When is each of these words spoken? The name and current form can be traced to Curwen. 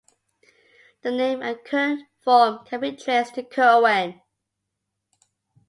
The 1.03 1.11
name 1.11 1.43
and 1.43 1.63
current 1.63 2.07
form 2.23 2.65
can 2.65 2.79
be 2.79 2.95
traced 2.95 3.35
to 3.35 3.43
Curwen. 3.43 4.19